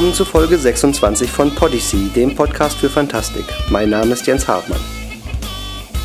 [0.00, 3.44] willkommen zu Folge 26 von Podyssey, dem Podcast für Fantastik.
[3.68, 4.80] Mein Name ist Jens Hartmann.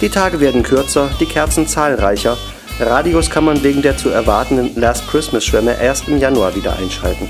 [0.01, 2.37] Die Tage werden kürzer, die Kerzen zahlreicher.
[2.77, 7.29] Radios kann man wegen der zu erwartenden Last Christmas-Schwämme erst im Januar wieder einschalten.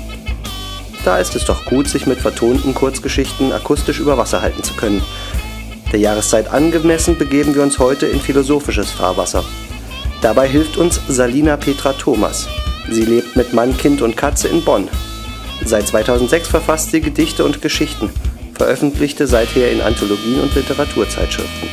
[1.04, 5.02] Da ist es doch gut, sich mit vertonten Kurzgeschichten akustisch über Wasser halten zu können.
[5.92, 9.44] Der Jahreszeit angemessen begeben wir uns heute in philosophisches Fahrwasser.
[10.20, 12.48] Dabei hilft uns Salina Petra Thomas.
[12.90, 14.88] Sie lebt mit Mann, Kind und Katze in Bonn.
[15.64, 18.10] Seit 2006 verfasst sie Gedichte und Geschichten,
[18.54, 21.68] veröffentlichte seither in Anthologien und Literaturzeitschriften.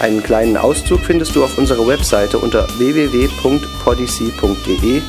[0.00, 5.02] Einen kleinen Auszug findest du auf unserer Webseite unter www.podyssey.de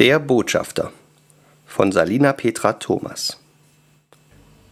[0.00, 0.92] Der Botschafter
[1.66, 3.38] von Salina Petra Thomas.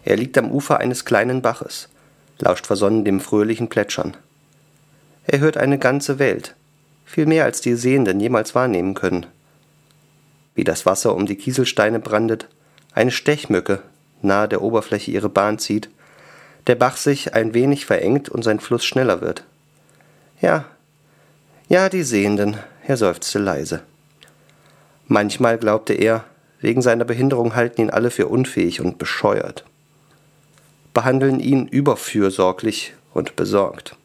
[0.02, 1.90] Er liegt am Ufer eines kleinen Baches,
[2.38, 4.16] lauscht versonnen dem fröhlichen Plätschern.
[5.26, 6.54] Er hört eine ganze Welt,
[7.04, 9.26] viel mehr als die Sehenden jemals wahrnehmen können.
[10.54, 12.48] Wie das Wasser um die Kieselsteine brandet,
[12.94, 13.82] eine Stechmücke
[14.22, 15.90] nahe der Oberfläche ihre Bahn zieht,
[16.68, 19.44] der Bach sich ein wenig verengt und sein Fluss schneller wird.
[20.40, 20.64] Ja,
[21.68, 22.56] ja, die Sehenden,
[22.86, 23.82] er seufzte leise.
[25.08, 26.24] Manchmal glaubte er,
[26.60, 29.64] wegen seiner Behinderung halten ihn alle für unfähig und bescheuert,
[30.92, 33.96] behandeln ihn überfürsorglich und besorgt.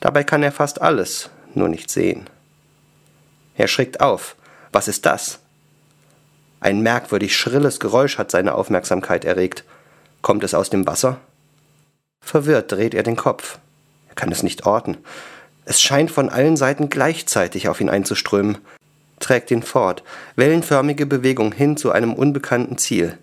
[0.00, 2.30] Dabei kann er fast alles, nur nicht sehen.
[3.56, 4.34] Er schreckt auf.
[4.72, 5.40] Was ist das?
[6.60, 9.64] Ein merkwürdig schrilles Geräusch hat seine Aufmerksamkeit erregt.
[10.22, 11.18] Kommt es aus dem Wasser?
[12.20, 13.58] Verwirrt dreht er den Kopf.
[14.08, 14.96] Er kann es nicht orten.
[15.64, 18.58] Es scheint von allen Seiten gleichzeitig auf ihn einzuströmen
[19.18, 20.02] trägt ihn fort,
[20.36, 23.18] wellenförmige Bewegung hin zu einem unbekannten Ziel.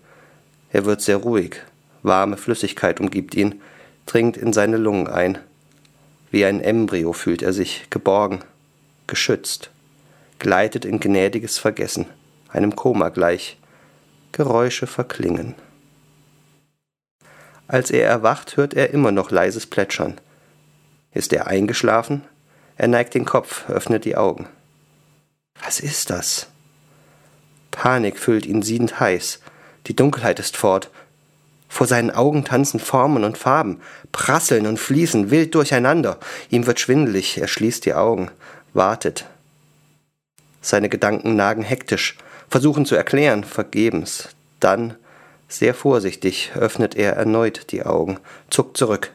[0.72, 1.56] Er wird sehr ruhig,
[2.02, 3.60] warme Flüssigkeit umgibt ihn,
[4.06, 5.38] dringt in seine Lungen ein.
[6.30, 8.40] Wie ein Embryo fühlt er sich, geborgen,
[9.06, 9.70] geschützt,
[10.38, 12.06] gleitet in gnädiges Vergessen,
[12.48, 13.58] einem Koma gleich.
[14.32, 15.54] Geräusche verklingen.
[17.68, 20.20] Als er erwacht, hört er immer noch leises Plätschern.
[21.12, 22.22] Ist er eingeschlafen?
[22.76, 24.46] Er neigt den Kopf, öffnet die Augen.
[25.64, 26.46] Was ist das?
[27.70, 29.40] Panik füllt ihn siedend heiß.
[29.86, 30.90] Die Dunkelheit ist fort.
[31.68, 33.80] Vor seinen Augen tanzen Formen und Farben,
[34.12, 36.18] prasseln und fließen wild durcheinander.
[36.50, 38.30] Ihm wird schwindelig, er schließt die Augen,
[38.72, 39.26] wartet.
[40.62, 42.16] Seine Gedanken nagen hektisch,
[42.48, 44.30] versuchen zu erklären, vergebens.
[44.58, 44.94] Dann,
[45.48, 48.18] sehr vorsichtig, öffnet er erneut die Augen,
[48.50, 49.12] zuckt zurück.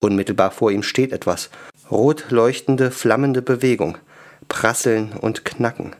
[0.00, 1.50] Unmittelbar vor ihm steht etwas,
[1.90, 3.98] rot leuchtende, flammende Bewegung.
[4.46, 5.96] Prasseln und Knacken.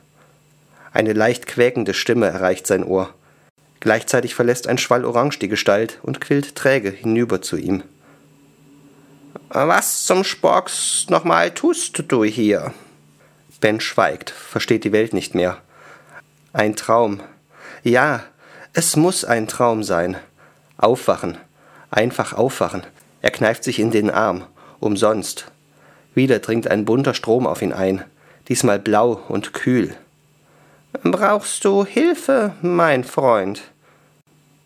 [0.92, 3.12] Eine leicht quäkende Stimme erreicht sein Ohr.
[3.80, 7.82] Gleichzeitig verlässt ein Schwall Orange die Gestalt und quillt träge hinüber zu ihm.
[9.50, 12.72] Was zum Sporks nochmal tust du hier?
[13.60, 15.58] Ben schweigt, versteht die Welt nicht mehr.
[16.52, 17.20] Ein Traum.
[17.82, 18.24] Ja,
[18.72, 20.16] es muss ein Traum sein.
[20.76, 21.38] Aufwachen.
[21.90, 22.82] Einfach aufwachen.
[23.22, 24.44] Er kneift sich in den Arm.
[24.80, 25.50] Umsonst.
[26.14, 28.04] Wieder dringt ein bunter Strom auf ihn ein
[28.48, 29.94] diesmal blau und kühl.
[31.02, 33.62] Brauchst du Hilfe, mein Freund?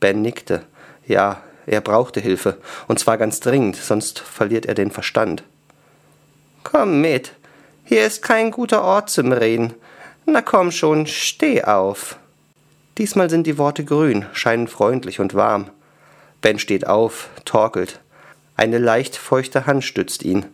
[0.01, 0.63] Ben nickte.
[1.07, 5.43] Ja, er brauchte Hilfe, und zwar ganz dringend, sonst verliert er den Verstand.
[6.65, 7.33] Komm mit,
[7.85, 9.75] hier ist kein guter Ort zum Reden.
[10.25, 12.17] Na komm schon, steh auf.
[12.99, 15.71] Diesmal sind die Worte grün, scheinen freundlich und warm.
[16.41, 18.01] Ben steht auf, torkelt.
[18.57, 20.47] Eine leicht feuchte Hand stützt ihn.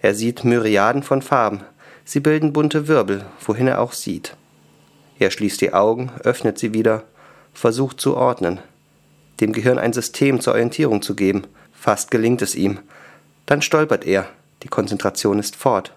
[0.00, 1.62] Er sieht Myriaden von Farben,
[2.04, 4.36] Sie bilden bunte Wirbel, wohin er auch sieht.
[5.18, 7.04] Er schließt die Augen, öffnet sie wieder,
[7.54, 8.60] versucht zu ordnen,
[9.40, 11.46] dem Gehirn ein System zur Orientierung zu geben.
[11.72, 12.78] Fast gelingt es ihm.
[13.46, 14.28] Dann stolpert er,
[14.62, 15.92] die Konzentration ist fort.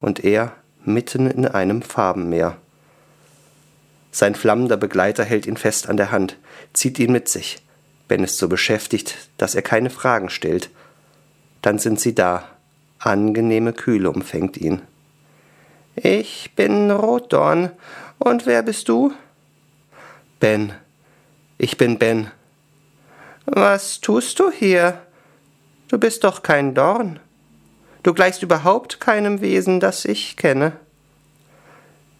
[0.00, 0.52] Und er
[0.84, 2.56] mitten in einem Farbenmeer.
[4.12, 6.36] Sein flammender Begleiter hält ihn fest an der Hand,
[6.72, 7.58] zieht ihn mit sich.
[8.08, 10.70] Ben ist so beschäftigt, dass er keine Fragen stellt.
[11.62, 12.48] Dann sind sie da.
[12.98, 14.82] Angenehme Kühle umfängt ihn.
[16.02, 17.72] Ich bin Rotdorn.
[18.18, 19.12] Und wer bist du?
[20.38, 20.72] Ben.
[21.58, 22.30] Ich bin Ben.
[23.44, 25.02] Was tust du hier?
[25.88, 27.20] Du bist doch kein Dorn.
[28.02, 30.72] Du gleichst überhaupt keinem Wesen, das ich kenne.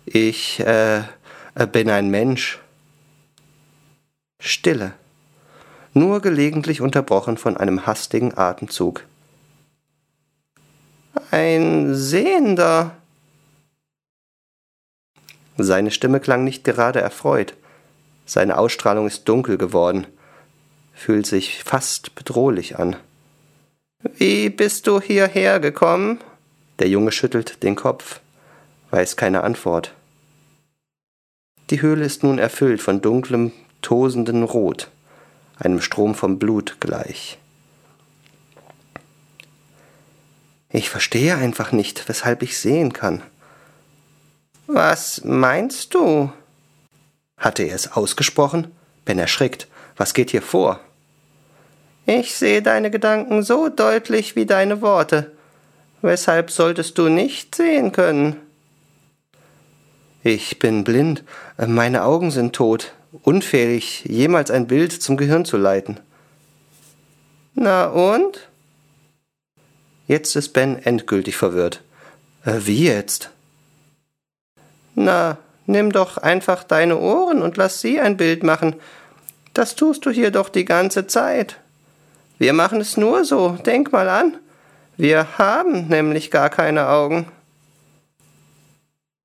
[0.04, 1.04] Ich äh,
[1.72, 2.58] bin ein Mensch.
[4.40, 4.92] Stille,
[5.94, 9.06] nur gelegentlich unterbrochen von einem hastigen Atemzug.
[11.30, 12.99] Ein Sehender.
[15.62, 17.54] Seine Stimme klang nicht gerade erfreut.
[18.26, 20.06] Seine Ausstrahlung ist dunkel geworden,
[20.94, 22.96] fühlt sich fast bedrohlich an.
[24.02, 26.20] Wie bist du hierher gekommen?
[26.78, 28.20] Der Junge schüttelt den Kopf,
[28.90, 29.94] weiß keine Antwort.
[31.70, 33.52] Die Höhle ist nun erfüllt von dunklem,
[33.82, 34.88] tosendem Rot,
[35.58, 37.38] einem Strom von Blut gleich.
[40.72, 43.22] Ich verstehe einfach nicht, weshalb ich sehen kann.
[44.72, 46.32] Was meinst du?
[47.36, 48.70] Hatte er es ausgesprochen?
[49.04, 49.66] Ben erschrickt.
[49.96, 50.78] Was geht hier vor?
[52.06, 55.32] Ich sehe deine Gedanken so deutlich wie deine Worte.
[56.02, 58.36] Weshalb solltest du nicht sehen können?
[60.22, 61.24] Ich bin blind,
[61.56, 65.98] meine Augen sind tot, unfähig, jemals ein Bild zum Gehirn zu leiten.
[67.54, 68.48] Na und?
[70.06, 71.82] Jetzt ist Ben endgültig verwirrt.
[72.44, 73.30] Äh, wie jetzt?
[75.02, 78.76] Na, nimm doch einfach deine Ohren und lass sie ein Bild machen.
[79.54, 81.56] Das tust du hier doch die ganze Zeit.
[82.38, 84.36] Wir machen es nur so, denk mal an.
[84.98, 87.26] Wir haben nämlich gar keine Augen.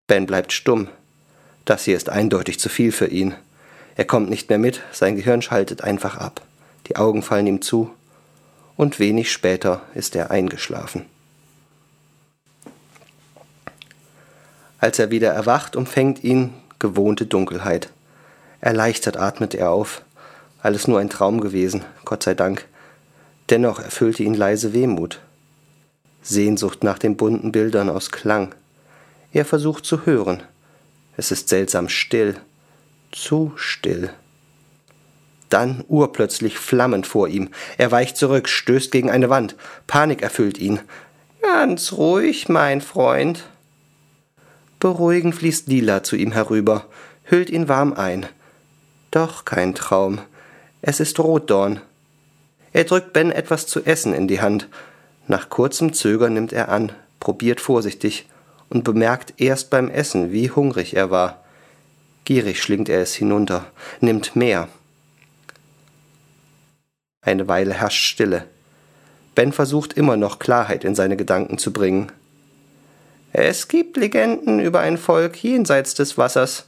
[0.07, 0.87] Ben bleibt stumm.
[1.65, 3.35] Das hier ist eindeutig zu viel für ihn.
[3.97, 6.41] Er kommt nicht mehr mit, sein Gehirn schaltet einfach ab.
[6.87, 7.93] Die Augen fallen ihm zu,
[8.77, 11.05] und wenig später ist er eingeschlafen.
[14.79, 17.89] Als er wieder erwacht, umfängt ihn gewohnte Dunkelheit.
[18.61, 20.01] Erleichtert atmet er auf.
[20.61, 22.65] Alles nur ein Traum gewesen, Gott sei Dank.
[23.49, 25.19] Dennoch erfüllte ihn leise Wehmut.
[26.21, 28.55] Sehnsucht nach den bunten Bildern aus Klang.
[29.31, 30.41] Er versucht zu hören.
[31.17, 32.35] Es ist seltsam still.
[33.11, 34.09] Zu still.
[35.49, 37.49] Dann urplötzlich flammend vor ihm.
[37.77, 39.55] Er weicht zurück, stößt gegen eine Wand.
[39.87, 40.79] Panik erfüllt ihn.
[41.41, 43.45] Ganz ruhig, mein Freund.
[44.85, 46.85] Beruhigend fließt Lila zu ihm herüber,
[47.23, 48.27] hüllt ihn warm ein.
[49.09, 50.19] Doch kein Traum.
[50.83, 51.81] Es ist Rotdorn.
[52.71, 54.67] Er drückt Ben etwas zu essen in die Hand.
[55.25, 58.27] Nach kurzem Zögern nimmt er an, probiert vorsichtig
[58.69, 61.43] und bemerkt erst beim Essen, wie hungrig er war.
[62.23, 63.65] Gierig schlingt er es hinunter,
[64.01, 64.67] nimmt mehr.
[67.23, 68.45] Eine Weile herrscht Stille.
[69.33, 72.11] Ben versucht immer noch Klarheit in seine Gedanken zu bringen.
[73.37, 76.67] Es gibt Legenden über ein Volk jenseits des Wassers.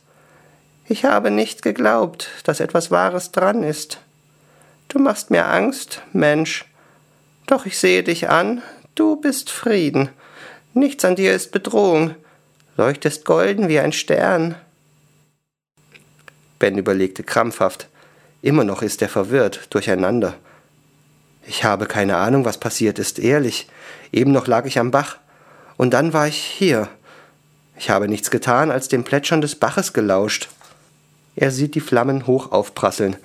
[0.90, 4.02] Ich habe nicht geglaubt, dass etwas Wahres dran ist.
[4.90, 6.66] Du machst mir Angst, Mensch.
[7.46, 8.62] Doch ich sehe dich an,
[8.96, 10.10] du bist Frieden.
[10.74, 12.16] Nichts an dir ist Bedrohung.
[12.76, 14.56] Leuchtest golden wie ein Stern.
[16.60, 17.88] Ben überlegte krampfhaft.
[18.42, 20.34] Immer noch ist er verwirrt, durcheinander.
[21.46, 23.70] Ich habe keine Ahnung, was passiert ist, ehrlich.
[24.12, 25.16] Eben noch lag ich am Bach.
[25.78, 26.90] Und dann war ich hier.
[27.78, 30.50] Ich habe nichts getan, als dem Plätschern des Baches gelauscht.
[31.36, 33.16] Er sieht die Flammen hoch aufprasseln.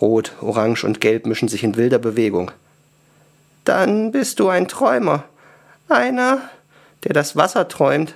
[0.00, 2.50] Rot, Orange und Gelb mischen sich in wilder Bewegung.
[3.64, 5.24] Dann bist du ein Träumer.
[5.88, 6.42] Einer,
[7.04, 8.14] der das Wasser träumt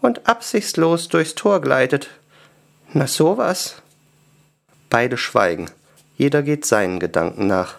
[0.00, 2.10] und absichtslos durchs Tor gleitet.
[2.92, 3.76] Na sowas.
[4.90, 5.70] Beide schweigen.
[6.16, 7.76] Jeder geht seinen Gedanken nach.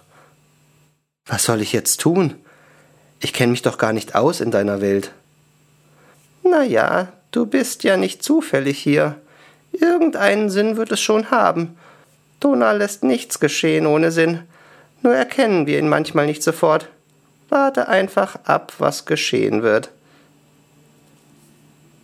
[1.25, 2.35] Was soll ich jetzt tun?
[3.19, 5.13] Ich kenne mich doch gar nicht aus in deiner Welt.
[6.43, 9.15] Na ja, du bist ja nicht zufällig hier.
[9.71, 11.77] Irgendeinen Sinn wird es schon haben.
[12.39, 14.43] Dona lässt nichts geschehen ohne Sinn.
[15.01, 16.89] Nur erkennen wir ihn manchmal nicht sofort.
[17.49, 19.91] Warte einfach ab, was geschehen wird.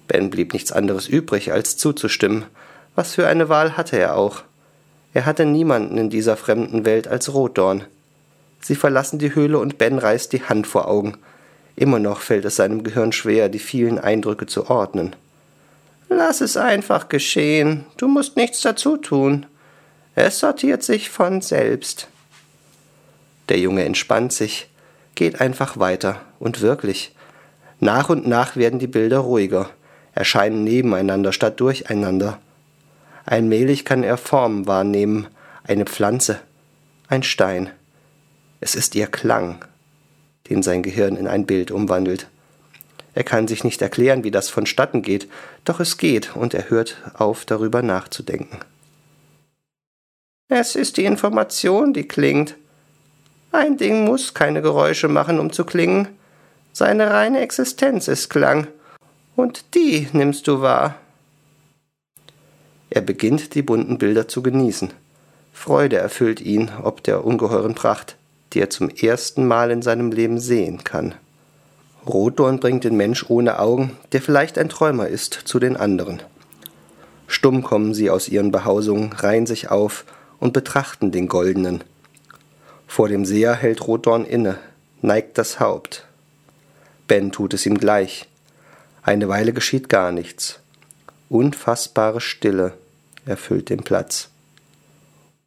[0.07, 2.45] Ben blieb nichts anderes übrig, als zuzustimmen.
[2.95, 4.43] Was für eine Wahl hatte er auch?
[5.13, 7.85] Er hatte niemanden in dieser fremden Welt als Rotdorn.
[8.61, 11.17] Sie verlassen die Höhle und Ben reißt die Hand vor Augen.
[11.79, 15.15] Immer noch fällt es seinem Gehirn schwer, die vielen Eindrücke zu ordnen.
[16.09, 17.85] Lass es einfach geschehen.
[17.95, 19.45] Du musst nichts dazu tun.
[20.13, 22.09] Es sortiert sich von selbst.
[23.47, 24.67] Der Junge entspannt sich,
[25.15, 27.15] geht einfach weiter, und wirklich.
[27.79, 29.69] Nach und nach werden die Bilder ruhiger,
[30.13, 32.39] erscheinen nebeneinander statt durcheinander.
[33.23, 35.27] Allmählich kann er Formen wahrnehmen,
[35.63, 36.41] eine Pflanze,
[37.07, 37.69] ein Stein.
[38.59, 39.63] Es ist ihr Klang,
[40.49, 42.27] den sein Gehirn in ein Bild umwandelt.
[43.13, 45.27] Er kann sich nicht erklären, wie das vonstatten geht,
[45.65, 48.57] doch es geht und er hört auf, darüber nachzudenken.
[50.47, 52.55] Es ist die Information, die klingt.
[53.51, 56.07] Ein Ding muss keine Geräusche machen, um zu klingen.
[56.73, 58.67] Seine reine Existenz ist Klang,
[59.35, 60.95] und die nimmst du wahr.
[62.89, 64.91] Er beginnt, die bunten Bilder zu genießen.
[65.53, 68.15] Freude erfüllt ihn ob der ungeheuren Pracht
[68.53, 71.15] die er zum ersten Mal in seinem Leben sehen kann.
[72.05, 76.21] Rotdorn bringt den Mensch ohne Augen, der vielleicht ein Träumer ist, zu den anderen.
[77.27, 80.05] Stumm kommen sie aus ihren Behausungen, reihen sich auf
[80.39, 81.83] und betrachten den Goldenen.
[82.87, 84.57] Vor dem Seher hält Rotdorn inne,
[85.01, 86.05] neigt das Haupt.
[87.07, 88.27] Ben tut es ihm gleich.
[89.03, 90.59] Eine Weile geschieht gar nichts.
[91.29, 92.73] Unfassbare Stille
[93.25, 94.29] erfüllt den Platz.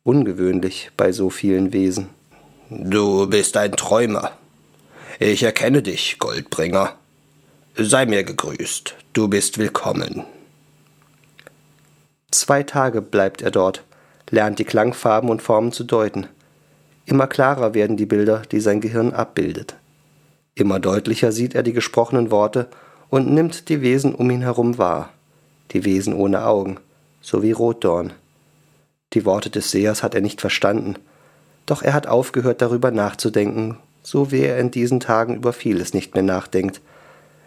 [0.04, 2.08] Ungewöhnlich bei so vielen Wesen.
[2.74, 4.32] Du bist ein Träumer.
[5.18, 6.94] Ich erkenne dich, Goldbringer.
[7.76, 10.24] Sei mir gegrüßt, du bist willkommen.
[12.30, 13.84] Zwei Tage bleibt er dort,
[14.30, 16.28] lernt die Klangfarben und Formen zu deuten.
[17.04, 19.74] Immer klarer werden die Bilder, die sein Gehirn abbildet.
[20.54, 22.68] Immer deutlicher sieht er die gesprochenen Worte
[23.10, 25.10] und nimmt die Wesen um ihn herum wahr,
[25.72, 26.78] die Wesen ohne Augen,
[27.20, 28.14] so wie Rotdorn.
[29.12, 30.96] Die Worte des Sehers hat er nicht verstanden,
[31.66, 36.14] doch er hat aufgehört darüber nachzudenken, so wie er in diesen Tagen über vieles nicht
[36.14, 36.80] mehr nachdenkt.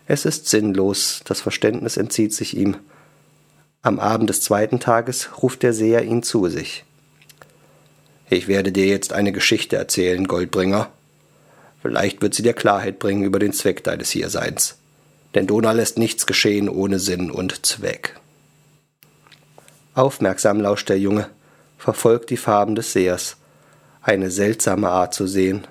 [0.07, 2.77] Es ist sinnlos, das Verständnis entzieht sich ihm.
[3.81, 6.85] Am Abend des zweiten Tages ruft der Seher ihn zu sich.
[8.29, 10.89] Ich werde dir jetzt eine Geschichte erzählen, Goldbringer.
[11.81, 14.77] Vielleicht wird sie dir Klarheit bringen über den Zweck deines Hierseins.
[15.35, 18.15] Denn Dona lässt nichts geschehen ohne Sinn und Zweck.
[19.93, 21.29] Aufmerksam lauscht der Junge,
[21.77, 23.37] verfolgt die Farben des Sehers.
[24.07, 25.65] Eine seltsame Art zu sehen,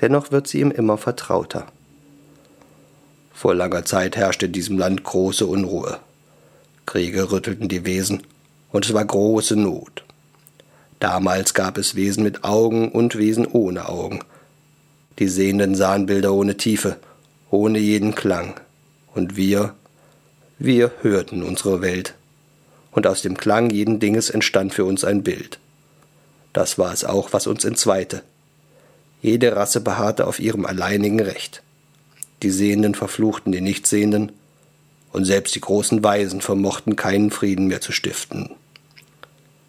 [0.00, 1.66] dennoch wird sie ihm immer vertrauter.
[3.34, 5.98] Vor langer Zeit herrschte in diesem Land große Unruhe.
[6.86, 8.22] Kriege rüttelten die Wesen,
[8.72, 10.02] und es war große Not.
[10.98, 14.20] Damals gab es Wesen mit Augen und Wesen ohne Augen.
[15.18, 16.96] Die Sehenden sahen Bilder ohne Tiefe,
[17.50, 18.54] ohne jeden Klang.
[19.14, 19.74] Und wir,
[20.58, 22.14] wir hörten unsere Welt.
[22.92, 25.58] Und aus dem Klang jeden Dinges entstand für uns ein Bild.
[26.54, 28.22] Das war es auch, was uns entzweite.
[29.20, 31.62] Jede Rasse beharrte auf ihrem alleinigen Recht.
[32.42, 34.32] Die Sehenden verfluchten die Nichtsehenden,
[35.12, 38.50] und selbst die großen Weisen vermochten keinen Frieden mehr zu stiften.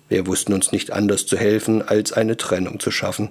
[0.10, 3.30] Wir wussten uns nicht anders zu helfen, als eine Trennung zu schaffen.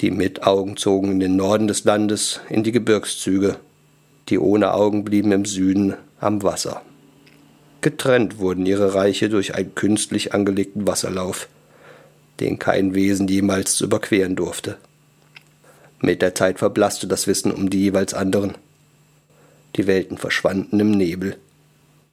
[0.00, 3.56] Die mit Augen zogen in den Norden des Landes, in die Gebirgszüge,
[4.28, 6.82] die ohne Augen blieben im Süden am Wasser.
[7.80, 11.48] Getrennt wurden ihre Reiche durch einen künstlich angelegten Wasserlauf,
[12.40, 14.78] den kein Wesen jemals zu überqueren durfte.
[16.00, 18.54] Mit der Zeit verblasste das Wissen um die jeweils anderen.
[19.76, 21.36] Die Welten verschwanden im Nebel,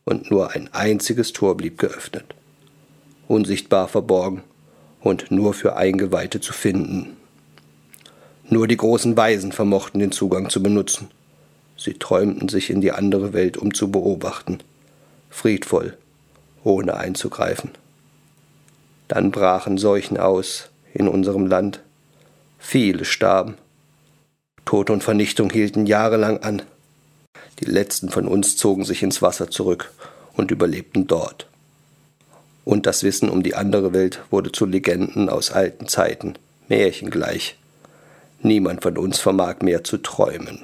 [0.05, 2.35] und nur ein einziges Tor blieb geöffnet
[3.29, 4.41] unsichtbar verborgen
[5.01, 7.15] und nur für Eingeweihte zu finden.
[8.49, 11.09] Nur die großen Weisen vermochten den Zugang zu benutzen.
[11.77, 14.57] Sie träumten sich in die andere Welt, um zu beobachten,
[15.29, 15.95] friedvoll,
[16.63, 17.69] ohne einzugreifen.
[19.10, 21.82] Dann brachen Seuchen aus in unserem Land.
[22.58, 23.56] Viele starben.
[24.63, 26.62] Tod und Vernichtung hielten jahrelang an.
[27.60, 29.92] Die letzten von uns zogen sich ins Wasser zurück
[30.38, 31.50] und überlebten dort
[32.70, 36.36] und das Wissen um die andere Welt wurde zu Legenden aus alten Zeiten,
[36.68, 37.58] märchengleich.
[38.44, 40.60] Niemand von uns vermag mehr zu träumen.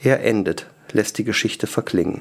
[0.00, 2.20] Er endet, lässt die Geschichte verklingen.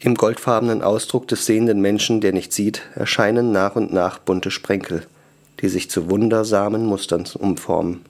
[0.00, 5.06] Im goldfarbenen Ausdruck des sehenden Menschen, der nicht sieht, erscheinen nach und nach bunte Sprenkel,
[5.60, 8.04] die sich zu wundersamen Mustern umformen.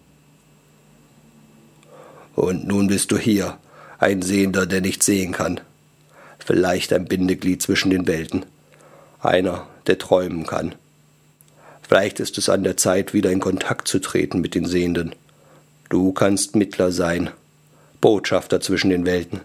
[2.34, 3.58] Und nun bist du hier,
[3.98, 5.60] ein Sehender, der nicht sehen kann.
[6.38, 8.44] Vielleicht ein Bindeglied zwischen den Welten
[9.20, 10.74] einer, der träumen kann.
[11.82, 15.14] Vielleicht ist es an der Zeit, wieder in Kontakt zu treten mit den Sehenden.
[15.88, 17.30] Du kannst Mittler sein,
[18.00, 19.40] Botschafter zwischen den Welten.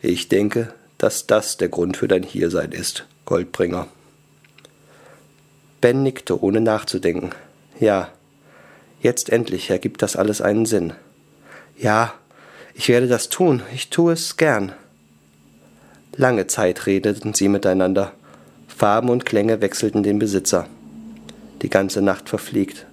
[0.00, 3.86] Ich denke, dass das der Grund für dein Hiersein ist, Goldbringer.
[5.80, 7.30] Ben nickte, ohne nachzudenken.
[7.78, 8.08] Ja,
[9.00, 10.92] jetzt endlich ergibt das alles einen Sinn.
[11.78, 12.14] Ja,
[12.74, 14.72] ich werde das tun, ich tue es gern.
[16.16, 18.12] Lange Zeit redeten sie miteinander.
[18.66, 20.66] Farben und Klänge wechselten den Besitzer.
[21.62, 22.86] Die ganze Nacht verfliegt.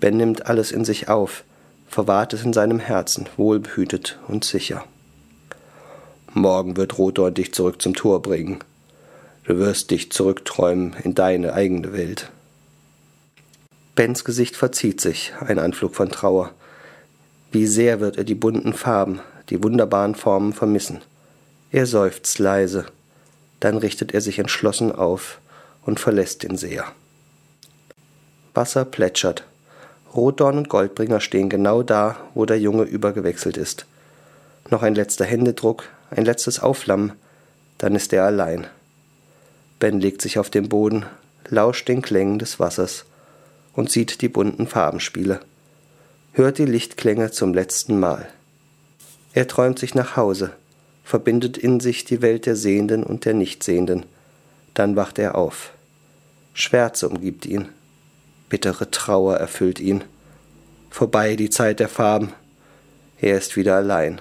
[0.00, 1.44] Ben nimmt alles in sich auf,
[1.86, 4.84] verwahrt es in seinem Herzen, wohlbehütet und sicher.
[6.34, 8.58] Morgen wird Rotor dich zurück zum Tor bringen.
[9.44, 12.30] Du wirst dich zurückträumen in deine eigene Welt.
[13.94, 16.52] Bens Gesicht verzieht sich, ein Anflug von Trauer.
[17.50, 21.00] Wie sehr wird er die bunten Farben, die wunderbaren Formen vermissen.
[21.70, 22.86] Er seufzt leise
[23.60, 25.40] dann richtet er sich entschlossen auf
[25.84, 26.84] und verlässt den Seher.
[28.54, 29.44] Wasser plätschert.
[30.14, 33.86] Rotdorn und Goldbringer stehen genau da, wo der Junge übergewechselt ist.
[34.70, 37.12] Noch ein letzter Händedruck, ein letztes Aufflammen,
[37.78, 38.66] dann ist er allein.
[39.78, 41.06] Ben legt sich auf den Boden,
[41.48, 43.04] lauscht den Klängen des Wassers
[43.74, 45.40] und sieht die bunten Farbenspiele,
[46.32, 48.28] hört die Lichtklänge zum letzten Mal.
[49.32, 50.52] Er träumt sich nach Hause,
[51.04, 54.04] verbindet in sich die Welt der Sehenden und der Nichtsehenden.
[54.74, 55.72] Dann wacht er auf.
[56.52, 57.68] Schwärze umgibt ihn.
[58.48, 60.04] Bittere Trauer erfüllt ihn.
[60.90, 62.32] Vorbei die Zeit der Farben.
[63.20, 64.20] Er ist wieder allein.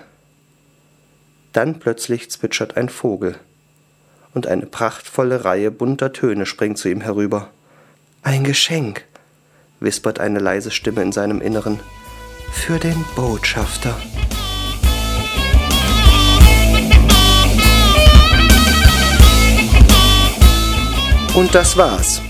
[1.58, 3.34] Dann plötzlich zwitschert ein Vogel,
[4.36, 7.50] und eine prachtvolle Reihe bunter Töne springt zu ihm herüber.
[8.22, 9.06] Ein Geschenk,
[9.80, 11.80] wispert eine leise Stimme in seinem Inneren,
[12.52, 14.00] für den Botschafter.
[21.34, 22.22] Und das war's.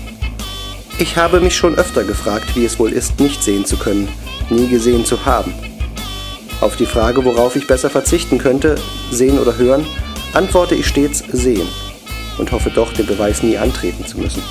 [0.98, 4.08] Ich habe mich schon öfter gefragt, wie es wohl ist, nicht sehen zu können,
[4.48, 5.52] nie gesehen zu haben.
[6.60, 8.74] Auf die Frage, worauf ich besser verzichten könnte,
[9.10, 9.86] sehen oder hören,
[10.32, 11.68] antworte ich stets sehen
[12.38, 14.42] und hoffe doch, den Beweis nie antreten zu müssen.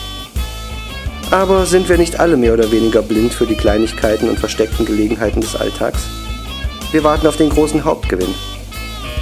[1.32, 5.42] Aber sind wir nicht alle mehr oder weniger blind für die Kleinigkeiten und versteckten Gelegenheiten
[5.42, 6.08] des Alltags?
[6.92, 8.34] Wir warten auf den großen Hauptgewinn.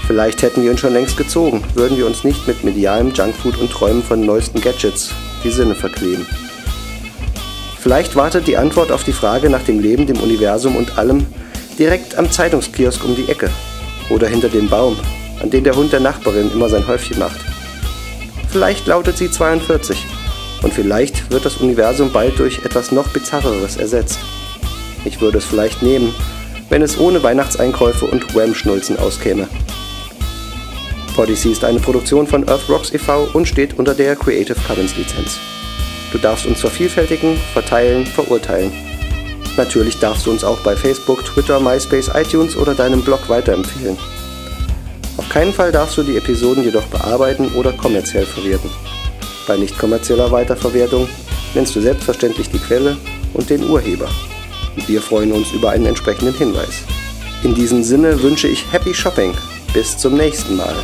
[0.06, 3.72] Vielleicht hätten wir ihn schon längst gezogen, würden wir uns nicht mit medialem Junkfood und
[3.72, 5.10] Träumen von neuesten Gadgets
[5.44, 6.28] die Sinne verkleben.
[7.80, 11.26] Vielleicht wartet die Antwort auf die Frage nach dem Leben, dem Universum und allem,
[11.78, 13.50] direkt am Zeitungskiosk um die Ecke
[14.10, 14.98] oder hinter dem Baum,
[15.42, 17.40] an dem der Hund der Nachbarin immer sein Häufchen macht.
[18.50, 19.98] Vielleicht lautet sie 42
[20.62, 24.20] und vielleicht wird das Universum bald durch etwas noch bizarreres ersetzt.
[25.04, 26.14] Ich würde es vielleicht nehmen,
[26.70, 29.48] wenn es ohne Weihnachtseinkäufe und Wham-Schnulzen auskäme.
[31.16, 33.30] Podyssey ist eine Produktion von Earth Rocks e.V.
[33.34, 35.38] und steht unter der Creative Commons Lizenz.
[36.12, 38.72] Du darfst uns vervielfältigen, verteilen, verurteilen.
[39.58, 43.98] Natürlich darfst du uns auch bei Facebook, Twitter, MySpace, iTunes oder deinem Blog weiterempfehlen.
[45.18, 48.70] Auf keinen Fall darfst du die Episoden jedoch bearbeiten oder kommerziell verwerten.
[49.48, 51.08] Bei nicht kommerzieller Weiterverwertung
[51.54, 52.98] nennst du selbstverständlich die Quelle
[53.34, 54.10] und den Urheber.
[54.88, 56.84] Wir freuen uns über einen entsprechenden Hinweis.
[57.44, 59.34] In diesem Sinne wünsche ich Happy Shopping.
[59.74, 60.76] Bis zum nächsten Mal.